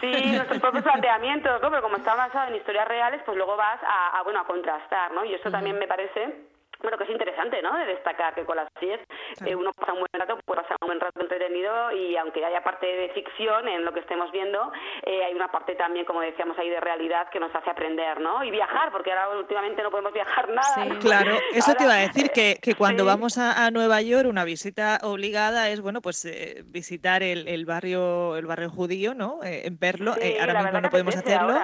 sí, 0.00 0.32
nuestros 0.32 0.60
propios 0.60 0.84
planteamientos, 0.84 1.60
¿no? 1.62 1.70
Pero 1.70 1.82
como 1.82 1.96
está 1.96 2.14
basado 2.14 2.48
en 2.48 2.56
historias 2.56 2.86
reales, 2.86 3.22
pues 3.24 3.36
luego 3.36 3.56
vas 3.56 3.80
a, 3.82 4.18
a 4.18 4.22
bueno, 4.22 4.40
a 4.40 4.46
contrastar, 4.80 5.12
¿no? 5.12 5.24
Y 5.24 5.34
eso 5.34 5.50
también 5.50 5.78
me 5.78 5.86
parece 5.86 6.34
bueno, 6.82 6.98
que 6.98 7.04
es 7.04 7.10
interesante, 7.10 7.62
¿no? 7.62 7.76
De 7.76 7.86
destacar 7.86 8.34
que 8.34 8.44
con 8.44 8.56
las 8.56 8.68
series 8.78 9.00
eh, 9.44 9.54
uno 9.54 9.72
pasa 9.72 9.92
un 9.92 10.00
buen 10.00 10.10
rato, 10.12 10.38
puede 10.44 10.62
pasar 10.62 10.76
un 10.80 10.88
buen 10.88 11.00
rato 11.00 11.20
entretenido 11.20 11.92
y 11.92 12.16
aunque 12.16 12.44
haya 12.44 12.62
parte 12.62 12.86
de 12.86 13.08
ficción 13.10 13.68
en 13.68 13.84
lo 13.84 13.92
que 13.92 14.00
estemos 14.00 14.30
viendo, 14.32 14.72
eh, 15.04 15.24
hay 15.24 15.34
una 15.34 15.50
parte 15.50 15.74
también, 15.74 16.04
como 16.04 16.20
decíamos 16.20 16.58
ahí, 16.58 16.68
de 16.68 16.80
realidad 16.80 17.28
que 17.30 17.40
nos 17.40 17.54
hace 17.54 17.70
aprender, 17.70 18.20
¿no? 18.20 18.42
Y 18.44 18.50
viajar, 18.50 18.90
porque 18.92 19.12
ahora 19.12 19.38
últimamente 19.38 19.82
no 19.82 19.90
podemos 19.90 20.12
viajar 20.12 20.48
nada. 20.50 20.74
Sí, 20.74 20.90
claro, 21.00 21.36
eso 21.52 21.74
te 21.74 21.84
iba 21.84 21.94
a 21.94 22.00
decir, 22.00 22.30
que, 22.30 22.58
que 22.62 22.74
cuando 22.74 23.04
vamos 23.04 23.38
a, 23.38 23.70
Nueva 23.70 24.00
York, 24.02 24.26
una 24.28 24.44
visita 24.44 24.98
obligada 25.02 25.68
es, 25.68 25.80
bueno, 25.80 26.00
pues 26.00 26.24
eh, 26.24 26.62
visitar 26.64 27.22
el, 27.22 27.46
el, 27.46 27.66
barrio 27.66 28.36
el 28.36 28.46
barrio 28.46 28.70
judío, 28.70 29.14
¿no? 29.14 29.38
verlo, 29.78 30.14
ahora 30.40 30.62
mismo 30.62 30.80
no 30.80 30.90
podemos 30.90 31.16
hacerlo. 31.16 31.54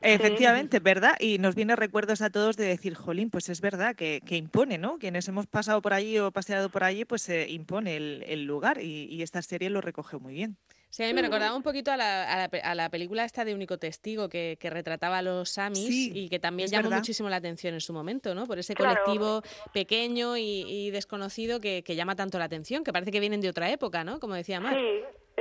Efectivamente, 0.00 0.80
¿verdad? 0.80 1.14
Y 1.18 1.38
nos 1.38 1.54
viene 1.54 1.74
recuerdos 1.76 2.22
a 2.22 2.30
todos 2.30 2.56
de 2.56 2.66
decir, 2.66 2.94
jolín, 2.94 3.30
pues 3.30 3.48
es 3.48 3.60
verdad 3.60 3.94
que, 3.96 4.20
que 4.26 4.36
impone, 4.48 4.78
¿no? 4.78 4.98
Quienes 4.98 5.28
hemos 5.28 5.46
pasado 5.46 5.82
por 5.82 5.92
allí 5.92 6.18
o 6.18 6.32
paseado 6.32 6.70
por 6.70 6.82
allí, 6.82 7.04
pues 7.04 7.20
se 7.20 7.50
impone 7.50 7.96
el, 7.96 8.44
lugar 8.44 8.80
y, 8.80 9.22
esta 9.22 9.42
serie 9.42 9.68
lo 9.68 9.82
recoge 9.82 10.16
muy 10.16 10.32
bien. 10.32 10.56
Sí, 10.88 11.04
a 11.04 11.06
mí 11.06 11.12
me 11.12 11.20
recordaba 11.20 11.54
un 11.54 11.62
poquito 11.62 11.92
a 11.92 11.98
la, 11.98 12.46
a 12.46 12.74
la, 12.74 12.88
película 12.88 13.24
esta 13.24 13.44
de 13.44 13.54
Único 13.54 13.76
Testigo 13.78 14.30
que, 14.30 14.56
retrataba 14.62 15.18
a 15.18 15.22
los 15.22 15.50
Samis 15.50 15.90
y 15.90 16.30
que 16.30 16.38
también 16.38 16.70
llamó 16.70 16.90
muchísimo 16.90 17.28
la 17.28 17.36
atención 17.36 17.74
en 17.74 17.82
su 17.82 17.92
momento, 17.92 18.34
¿no? 18.34 18.46
Por 18.46 18.58
ese 18.58 18.74
colectivo 18.74 19.42
pequeño 19.74 20.38
y, 20.38 20.90
desconocido 20.90 21.60
que, 21.60 21.82
llama 21.94 22.16
tanto 22.16 22.38
la 22.38 22.46
atención, 22.46 22.84
que 22.84 22.92
parece 22.92 23.12
que 23.12 23.20
vienen 23.20 23.42
de 23.42 23.50
otra 23.50 23.70
época, 23.70 24.02
¿no? 24.02 24.18
Como 24.18 24.34
decía 24.34 24.60
Mar. 24.60 24.78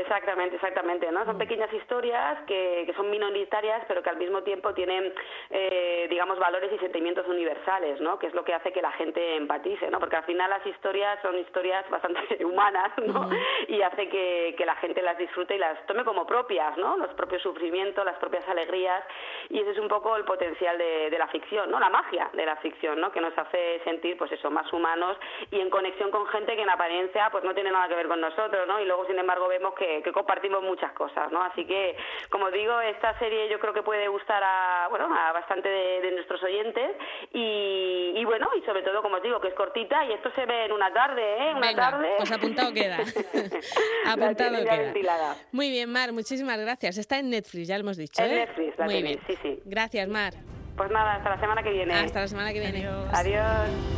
Exactamente, 0.08 0.56
exactamente, 0.56 1.12
¿no? 1.12 1.26
Son 1.26 1.36
mm. 1.36 1.40
pequeñas 1.40 1.74
historias 1.74 2.40
que, 2.48 2.84
que, 2.86 2.94
son 2.94 3.10
minoritarias, 3.10 3.84
pero 3.90 4.02
que 4.02 4.10
al 4.10 4.16
mismo 4.16 4.42
tiempo 4.42 4.74
tienen, 4.74 5.14
eh, 5.50 6.08
digamos, 6.10 6.40
valores 6.40 6.72
y 6.72 6.78
sentimientos 6.78 7.28
universales, 7.28 8.00
¿no? 8.00 8.18
Que 8.18 8.28
es 8.28 8.34
lo 8.34 8.46
que 8.46 8.54
hace 8.54 8.72
que 8.72 8.82
la 8.82 8.94
gente 8.94 9.36
empatice, 9.36 9.92
¿no? 9.92 10.00
Porque 10.00 10.16
al 10.16 10.24
final 10.24 10.50
las 10.50 10.66
historias 10.66 11.20
son 11.22 11.38
historias 11.38 11.90
bastante 11.90 12.22
humanas, 12.46 12.94
¿no? 13.06 13.30
Y 13.68 13.82
hace 13.82 14.08
que, 14.08 14.56
que, 14.58 14.66
la 14.66 14.76
gente 14.76 15.02
las 15.02 15.18
disfrute 15.18 15.56
y 15.56 15.60
las 15.60 15.86
tome 15.88 16.06
como 16.06 16.26
propias, 16.26 16.78
¿no? 16.78 16.96
Los 16.96 17.14
propios 17.16 17.42
sufrimientos, 17.42 18.06
las 18.06 18.18
propias 18.18 18.48
alegrías, 18.48 19.04
y 19.50 19.60
ese 19.60 19.72
es 19.72 19.78
un 19.78 19.90
poco 19.90 20.16
el 20.16 20.24
potencial 20.24 20.78
de, 20.78 21.10
de 21.10 21.20
la 21.20 21.28
ficción, 21.28 21.70
¿no? 21.70 21.82
La 21.82 21.90
magia 21.90 22.30
de 22.32 22.46
la 22.46 22.56
ficción, 22.58 23.02
¿no? 23.02 23.12
Que 23.12 23.20
nos 23.20 23.38
hace 23.38 23.82
sentir, 23.84 24.18
pues 24.18 24.32
eso, 24.32 24.50
más 24.50 24.72
humanos 24.72 25.18
y 25.52 25.60
en 25.60 25.70
conexión 25.70 26.12
con 26.12 26.26
gente 26.28 26.56
que 26.56 26.62
en 26.62 26.70
apariencia, 26.70 27.30
pues 27.30 27.44
no 27.44 27.54
tiene 27.54 27.72
nada 27.72 27.90
que 27.90 27.96
ver 27.96 28.08
con 28.08 28.22
nosotros, 28.22 28.66
¿no? 28.70 28.80
Y 28.80 28.86
luego, 28.86 29.06
sin 29.06 29.20
embargo, 29.20 29.50
vemos 29.50 29.74
que 29.74 29.97
que, 30.04 30.12
compartimos 30.12 30.64
muchas 30.64 30.92
cosas, 30.94 31.32
¿no? 31.32 31.42
Así 31.44 31.66
que, 31.66 31.96
como 32.30 32.50
digo, 32.52 32.80
esta 32.82 33.18
serie 33.20 33.50
yo 33.50 33.60
creo 33.60 33.74
que 33.74 33.84
puede 33.84 34.08
gustar 34.08 34.42
a, 34.44 34.88
bueno, 34.90 35.06
a 35.14 35.32
bastante 35.32 35.70
de, 35.70 36.12
nuestros 36.12 36.42
oyentes 36.44 36.96
y, 37.34 38.24
bueno, 38.26 38.50
y 38.58 38.66
sobre 38.66 38.82
todo, 38.82 39.02
como 39.02 39.18
os 39.18 39.24
digo, 39.24 39.40
que 39.40 39.50
es 39.50 39.54
cortita 39.54 40.06
y 40.06 40.14
esto 40.14 40.32
se 40.32 40.46
ve 40.46 40.66
en 40.66 40.72
una 40.72 40.92
tarde, 40.92 41.22
¿eh? 41.22 41.54
Una 41.56 41.76
tarde. 41.76 42.10
Pues 42.18 42.32
apuntado 42.32 42.74
queda. 42.74 42.98
apuntado 44.08 44.64
queda. 44.64 45.36
Muy 45.52 45.70
bien, 45.70 45.92
Mar, 45.92 46.12
muchísimas 46.12 46.60
gracias. 46.60 46.98
Está 46.98 47.20
en 47.20 47.30
Netflix, 47.30 47.68
ya 47.68 47.78
lo 47.78 47.82
hemos 47.82 47.98
dicho. 47.98 48.22
En 48.24 48.32
¿eh? 48.32 48.36
Netflix, 48.36 48.80
Muy 48.80 49.02
bien. 49.02 49.20
sí, 49.28 49.38
sí. 49.42 49.62
Gracias, 49.66 50.08
Mar. 50.08 50.34
Pues 50.76 50.92
nada, 50.92 51.16
hasta 51.16 51.30
la 51.32 51.40
semana 51.40 51.64
que 51.64 51.72
viene. 51.72 51.94
Hasta 51.94 52.22
la 52.22 52.28
semana 52.28 52.54
que 52.54 52.60
viene. 52.60 52.88
Adiós. 53.12 53.97